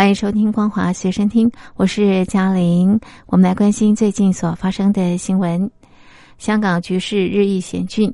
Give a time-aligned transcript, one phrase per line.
[0.00, 2.98] 欢迎收听《光华随身听》，我是嘉玲。
[3.26, 5.70] 我们来关心最近所发生的新闻。
[6.38, 8.10] 香港局势日益险峻，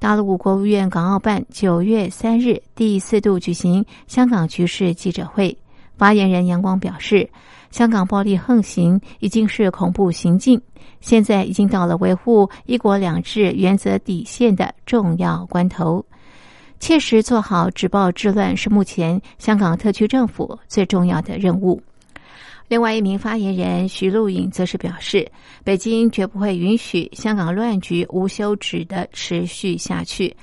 [0.00, 5.56] 大陆国务院港澳办九月三日第四度举行香港局势记者会，
[5.96, 7.30] 发言人杨光表示，
[7.70, 10.60] 香港暴力横行已经是恐怖行径，
[11.00, 16.04] 现在已经到了维护一国两制原则底线的重要关头。
[16.80, 21.80] 切实做好止暴制乱是目前香港特区政府最重要的任务。
[22.68, 25.30] 另外一名发言人徐露颖则是表示，
[25.62, 30.34] 北京绝不会允许香港乱局无休止的持续下去。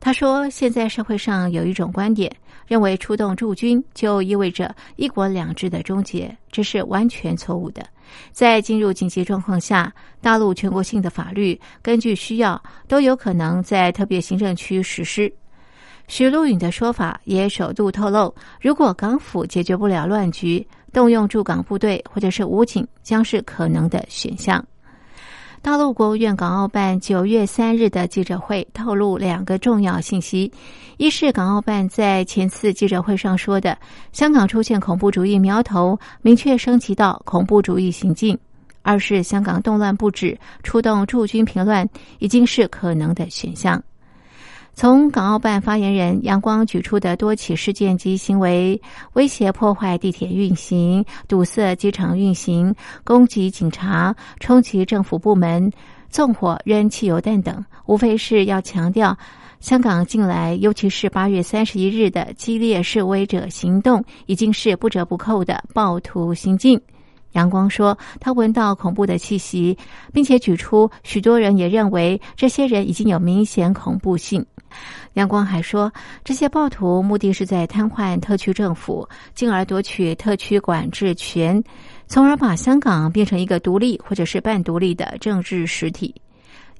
[0.00, 2.34] 他说，现在社会上有一种观点，
[2.66, 7.84] 认为出动驻军就意味着一国两制的终结，这是完全错误的。
[8.32, 15.32] 在进入紧急状况下，大陆全国性的法律根据需要都有可能在特别行政区实施。
[16.12, 24.62] 徐露颖的说法也首度透露，如果港府解决不了乱局，动用驻港部队或者是武警将是可能的选项。
[25.62, 30.52] 大陆国务院港澳办九月三日的记者会透露两个重要信息：
[30.98, 33.78] 一是港澳办在前次记者会上说的，
[34.12, 38.36] 香港出现恐怖主义苗头，明确升级到恐怖主义行径；
[38.82, 43.82] 二是香港动乱不止，出动驻军平乱已经是可能的选项。
[44.74, 48.80] 从港澳办发言人杨光举出的多起事件及行为，
[49.12, 55.70] 威胁破坏地铁运行、堵塞机场运行、攻击警察、冲击政府部门、
[56.08, 59.16] 纵火扔汽油弹等，无非是要强调
[59.60, 66.80] 香港近来，尤其是八月三十一日的激烈示威者行动，已经是不折不扣的暴徒行径。
[67.32, 69.76] 杨光说，他闻到恐怖的气息，
[70.12, 74.44] 并且举出许多人也认为这些人已经有明显恐怖性。
[75.14, 75.92] 杨光还说，
[76.24, 81.62] 这些暴徒目的是在瘫痪特区政府，进而夺取特区管制权，
[82.06, 86.14] 从而把香港变成一个独立或者是半独立的政治实体。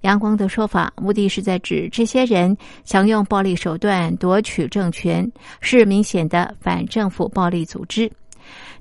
[0.01, 5.31] 杨光的说法，目的是在指这些人想用暴力手段夺取政权，
[5.61, 8.11] 是明显的反政府暴力组织。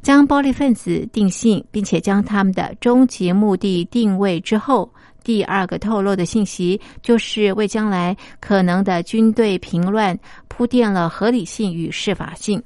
[0.02, 4.92] 将暴力分子定性，并且将他们的终极目的定位之后，
[5.24, 10.18] 第二个透露的信息就是为将来可能的军队平乱
[10.48, 12.62] 铺垫了合理性与适法性。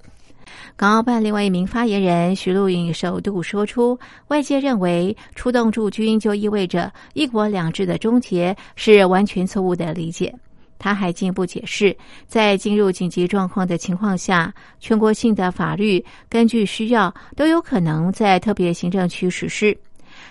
[0.77, 10.33] 港澳办另外一名发言人徐露颖首度说出，外界认为出动驻军就意味着一国两制的终结，是完全错误的理解。
[10.77, 11.95] 他还进一步解释，
[12.27, 19.75] 在进入紧急状况的情况下，全国性的法律根据需要都有可能在特别行政区实施。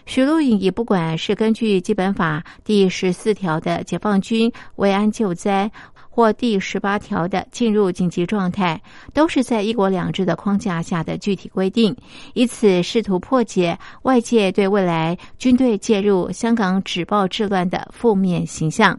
[0.07, 5.71] 徐露颖也不管是根据基本法第十四条的解放军维安救灾，
[6.11, 8.81] 或第十八条的进入紧急状态，
[9.13, 11.97] 都是在一国两制的框架下的具体规定，
[12.35, 18.99] 以此试图破解外界对未来军队介入香港止暴制乱的负面形象。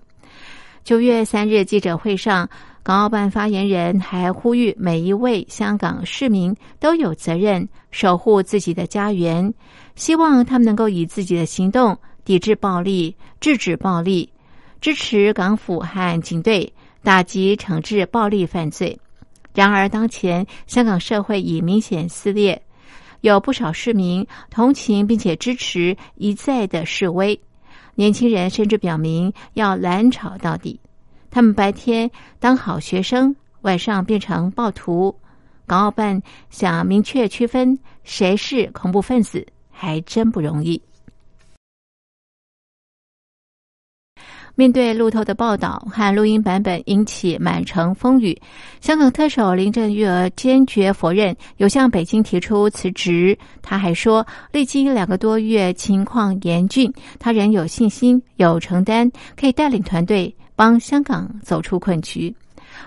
[0.83, 2.49] 九月三日记者会上，
[2.85, 9.51] 港澳办发言人还呼吁每一位香港市民都有责任守护自己的家园，
[9.95, 14.31] 希望他们能够以自己的行动抵制暴力、制止暴力，
[14.81, 18.99] 支持港府和警队打击惩治暴力犯罪。
[19.55, 22.61] 然而，当前香港社会已明显撕裂，
[23.21, 27.41] 有不少市民同情并且支持一再的示威。
[27.95, 30.79] 年轻人甚至表明要拦吵到底，
[31.35, 32.09] 他们白天
[32.39, 35.13] 当好学生，晚上变成暴徒。
[35.67, 40.81] 港澳办想明确区分谁是恐怖分子，还真不容易。
[44.55, 48.41] 面对路透的报道和录音版本引起满城风雨，
[48.79, 53.37] 香港特首林郑月娥坚决否认有向北京提出辞职。
[53.61, 56.89] 他还说，历经两个多月情况严峻，
[57.19, 62.33] 他仍有信心、有承担，可以带领团队帮香港走出困局。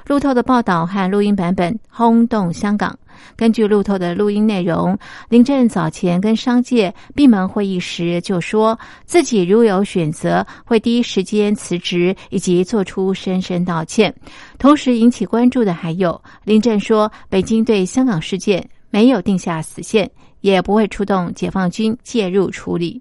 [0.06, 2.98] 路透的报道和录音版本轰动香港。
[3.36, 4.96] 根据路透的录音内容，
[5.28, 14.14] 林郑早前跟商界闭门会议时就说自己如有选择，会第一时间辞职，以及做出深深道歉。
[14.58, 20.08] 同时引起关注的还有，林郑说北京对香港事件没有定下死线，
[20.42, 23.00] 也不会出动解放军介入处理。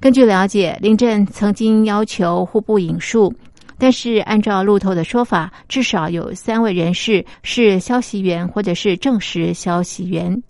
[0.00, 3.32] 根据了解，林郑曾经要求互不引述，
[3.78, 10.42] 但是按照路透的说法，至少有三位人士是消息源或者是证实消息源。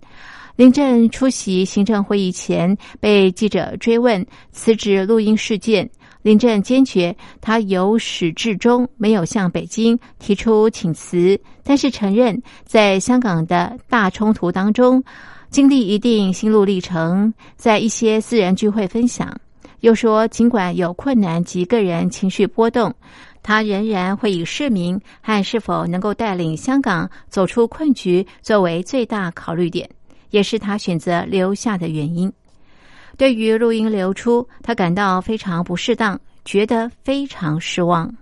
[0.55, 5.89] 林郑出席行政会议前，被记者追问辞职录音事件。
[6.21, 15.03] 林郑坚决，他由始至终没有向北京提出请辞，但是承认在香港的大冲突当中
[15.49, 19.37] 经历一定心路历程，在一些私人聚会分享。
[19.79, 22.93] 又说，尽管有困难及个人情绪波动，
[23.43, 29.89] 他仍然会以市民和是否能够带领香港走出困局作为最大考虑点。
[30.31, 32.29] 也是他选择留下的原因。
[33.15, 38.13] 对于录音流出，他感到非常不适当，觉得非常失望。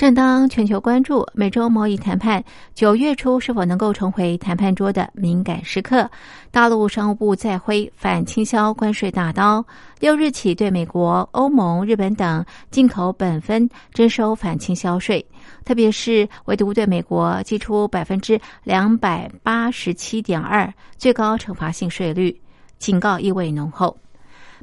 [0.00, 2.42] 正当全球关注美洲贸易谈判
[2.74, 6.10] 九月初是否能够重回谈判桌的敏感时刻，
[6.50, 9.62] 大陆商务部再挥反倾销关税大刀，
[9.98, 15.22] 六日起对美国、欧盟、日本等进口本分征收反倾销税，
[15.66, 22.34] 特别是唯独对美国寄出百分之两百八十七点二最高惩罚性税率，
[22.78, 23.94] 警告意味浓厚。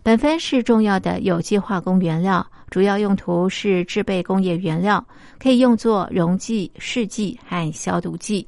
[0.04, 5.06] 苯酚是重要的有机化工原料，主要用途是制备工业原料，
[5.40, 8.46] 可以用作溶剂、试剂和消毒剂。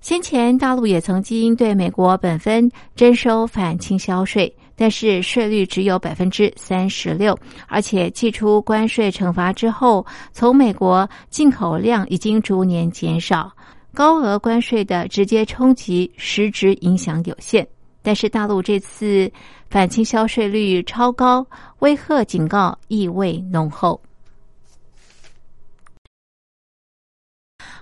[0.00, 7.36] 先前大陆也曾经对美国苯酚征收反倾销税，但是税率只有百分之三十六，
[7.66, 13.50] 而且寄出关税惩罚之后，从美国进口量已经逐年减少，
[13.92, 17.66] 高额关税的直接冲击实质影响有限。
[18.08, 19.30] 但是大陆这次
[19.68, 21.46] 反倾销税率超高，
[21.80, 24.00] 威吓警告意味浓厚。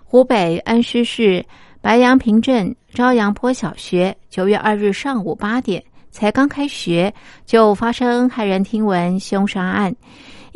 [0.02, 1.46] 湖北恩施市
[1.80, 5.80] 白杨坪镇朝阳坡小学九月二日上午八点
[6.10, 7.14] 才刚开学，
[7.44, 9.94] 就发生骇人听闻凶杀案。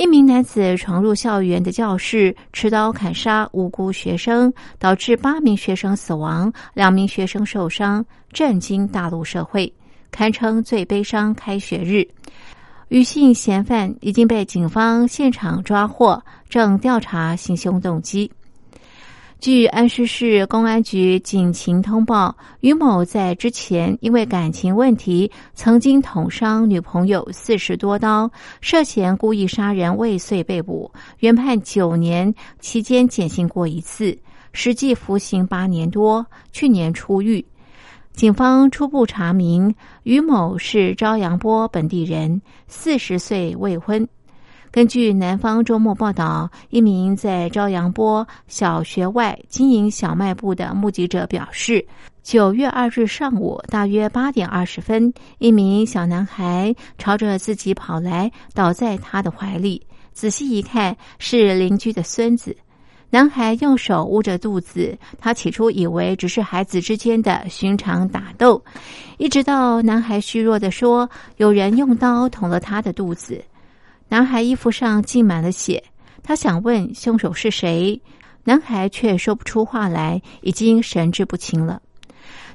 [0.00, 8.02] 一名男子闯入校园的教室，持刀砍杀无辜学生，导致八名学生死亡，两名学生受伤，
[8.32, 9.70] 震惊大陆社会，
[10.10, 12.02] 堪称最悲伤开学日。
[12.88, 16.18] 女性嫌犯已经被警方现场抓获，
[16.48, 18.32] 正调查行凶动机。
[19.40, 34.14] 据安市市公安局警情通报，于某在之前因为感情问题，曾经捅伤女朋友四十多刀，涉嫌故意杀人未遂被捕，原判九年，期间减刑过一次，
[34.52, 37.42] 实际服刑八年多，去年出狱。
[38.12, 44.06] 警方初步查明，于某是朝阳坡本地人，四十岁，未婚。
[44.72, 51.84] 根据南方周末报道，一名在朝阳坡小学外经营小卖部的目击者表示，
[52.22, 59.84] 九月二日上午大约八点二十分，一名小男孩朝着自己跑来，倒在他的怀里。
[60.12, 62.56] 仔细一看，是邻居的孙子。
[63.12, 68.62] 男孩用手捂着肚子，他起初以为只是孩子之间的寻常打斗，
[69.18, 73.42] 一直到男孩虚弱的说：“有人用刀捅了他的肚子。”
[74.10, 75.80] 男孩衣服上浸满了血，
[76.20, 78.02] 他想问凶手是谁，
[78.42, 81.80] 男孩却说不出话来，已经神志不清了。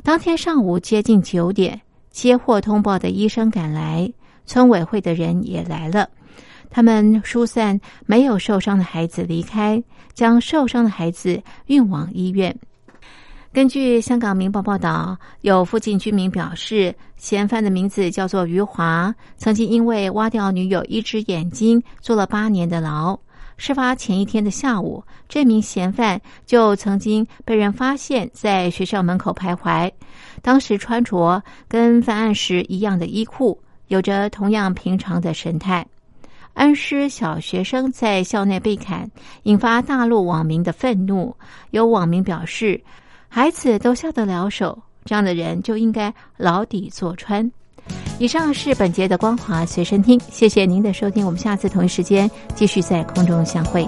[0.04, 1.80] 当天上午接近九点，
[2.12, 4.12] 接获通报的医生赶来，
[4.46, 6.10] 村委会的人也来了，
[6.70, 9.82] 他们疏散没有受伤的孩子离开，
[10.14, 12.54] 将受伤的孩子运往医院。
[13.56, 23.18] 根据香港《明报》报道，有附近居民表示，嫌犯的名字叫做余华，曾经因为挖掉女友一只眼睛坐了八年的牢。
[23.56, 29.90] 事发前一天的下午，这名嫌犯就曾经被人发现在学校门口徘徊，
[30.42, 33.58] 当时穿着跟犯案时一样的衣裤，
[33.88, 35.88] 有着同样平常的神态。
[36.56, 39.10] 恩施小学生在校内被砍，
[39.44, 41.34] 引发大陆网民的愤怒。
[41.72, 42.84] 有网民表示。
[43.36, 47.52] 孩子都下得了手，这样的人就应该牢底坐穿。
[48.18, 53.86] 以上是本节的光华随身听，谢谢您的收听，我们下次同一时间继续在空中相会。